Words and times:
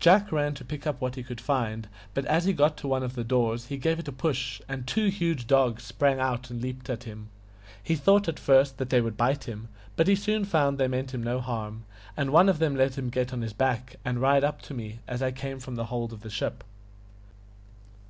Jack 0.00 0.32
ran 0.32 0.54
to 0.54 0.64
pick 0.64 0.86
up 0.86 1.02
what 1.02 1.16
he 1.16 1.22
could 1.22 1.38
find, 1.38 1.86
but 2.14 2.24
as 2.24 2.46
he 2.46 2.54
got 2.54 2.78
to 2.78 2.88
one 2.88 3.02
of 3.02 3.14
the 3.14 3.22
doors 3.22 3.66
he 3.66 3.76
gave 3.76 3.98
it 3.98 4.08
a 4.08 4.10
push, 4.10 4.58
and 4.70 4.86
two 4.86 5.08
huge 5.08 5.46
dogs 5.46 5.82
sprang 5.82 6.18
out 6.18 6.48
and 6.48 6.62
leaped 6.62 6.88
at 6.88 7.04
him. 7.04 7.28
He 7.82 7.94
thought 7.94 8.26
at 8.26 8.38
first 8.38 8.78
that 8.78 8.88
they 8.88 9.02
would 9.02 9.18
bite 9.18 9.44
him, 9.44 9.68
but 9.94 10.08
he 10.08 10.14
soon 10.16 10.46
found 10.46 10.78
that 10.78 10.84
they 10.84 10.88
meant 10.88 11.12
him 11.12 11.22
no 11.22 11.42
harm, 11.42 11.84
and 12.16 12.30
one 12.30 12.48
of 12.48 12.58
them 12.58 12.74
let 12.74 12.96
him 12.96 13.10
get 13.10 13.34
on 13.34 13.42
his 13.42 13.52
back 13.52 13.96
and 14.02 14.18
ride 14.22 14.44
up 14.44 14.62
to 14.62 14.72
me 14.72 15.00
as 15.06 15.20
I 15.20 15.30
came 15.30 15.60
from 15.60 15.74
the 15.74 15.84
hold 15.84 16.14
of 16.14 16.22
the 16.22 16.30
ship. 16.30 16.64